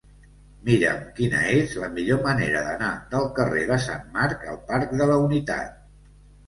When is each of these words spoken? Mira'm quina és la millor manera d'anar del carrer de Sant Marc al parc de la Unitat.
Mira'm 0.69 1.03
quina 1.19 1.41
és 1.57 1.75
la 1.83 1.91
millor 1.99 2.23
manera 2.29 2.65
d'anar 2.71 2.91
del 3.13 3.31
carrer 3.39 3.69
de 3.75 3.81
Sant 3.87 4.13
Marc 4.19 4.51
al 4.55 4.61
parc 4.73 5.01
de 5.03 5.11
la 5.15 5.21
Unitat. 5.31 5.81